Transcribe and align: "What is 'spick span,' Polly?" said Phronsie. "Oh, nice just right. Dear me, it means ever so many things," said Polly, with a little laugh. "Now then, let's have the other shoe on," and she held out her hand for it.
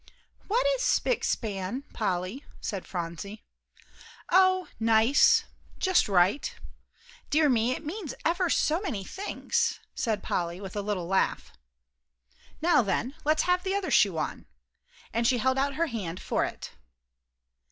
"What 0.47 0.65
is 0.75 0.81
'spick 0.81 1.23
span,' 1.23 1.83
Polly?" 1.93 2.43
said 2.59 2.87
Phronsie. 2.87 3.43
"Oh, 4.31 4.67
nice 4.79 5.43
just 5.77 6.09
right. 6.09 6.55
Dear 7.29 7.49
me, 7.49 7.73
it 7.73 7.85
means 7.85 8.15
ever 8.25 8.49
so 8.49 8.81
many 8.81 9.03
things," 9.03 9.79
said 9.93 10.23
Polly, 10.23 10.59
with 10.59 10.75
a 10.75 10.81
little 10.81 11.05
laugh. 11.05 11.53
"Now 12.63 12.81
then, 12.81 13.13
let's 13.25 13.43
have 13.43 13.61
the 13.61 13.75
other 13.75 13.91
shoe 13.91 14.17
on," 14.17 14.47
and 15.13 15.27
she 15.27 15.37
held 15.37 15.59
out 15.59 15.75
her 15.75 15.85
hand 15.85 16.19
for 16.19 16.45
it. 16.45 16.71